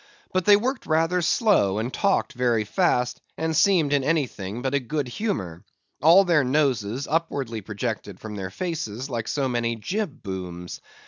But 0.33 0.45
they 0.45 0.55
worked 0.55 0.87
rather 0.87 1.21
slow 1.21 1.77
and 1.77 1.93
talked 1.93 2.33
very 2.33 2.63
fast, 2.63 3.21
and 3.37 3.55
seemed 3.55 3.93
in 3.93 4.03
anything 4.03 4.63
but 4.63 4.73
a 4.73 4.79
good 4.79 5.07
humor. 5.07 5.63
All 6.01 6.23
their 6.25 6.43
noses 6.43 7.07
upwardly 7.07 7.61
projected 7.61 8.19
from 8.19 8.33
their 8.35 8.49
faces 8.49 9.11
like 9.11 9.27
so 9.27 9.47
many 9.47 9.75
jib 9.75 10.23
booms. 10.23 10.81